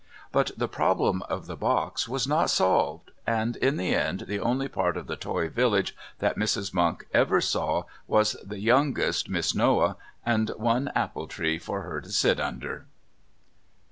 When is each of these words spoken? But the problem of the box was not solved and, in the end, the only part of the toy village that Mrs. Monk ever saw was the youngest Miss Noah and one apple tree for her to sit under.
But 0.31 0.49
the 0.57 0.67
problem 0.67 1.21
of 1.29 1.45
the 1.45 1.55
box 1.55 2.09
was 2.09 2.27
not 2.27 2.49
solved 2.49 3.11
and, 3.27 3.55
in 3.57 3.77
the 3.77 3.93
end, 3.93 4.21
the 4.21 4.39
only 4.39 4.67
part 4.67 4.97
of 4.97 5.05
the 5.05 5.15
toy 5.15 5.47
village 5.47 5.95
that 6.17 6.37
Mrs. 6.39 6.73
Monk 6.73 7.05
ever 7.13 7.39
saw 7.39 7.83
was 8.07 8.31
the 8.43 8.57
youngest 8.57 9.29
Miss 9.29 9.53
Noah 9.53 9.97
and 10.25 10.49
one 10.57 10.91
apple 10.95 11.27
tree 11.27 11.59
for 11.59 11.83
her 11.83 12.01
to 12.01 12.11
sit 12.11 12.39
under. 12.39 12.87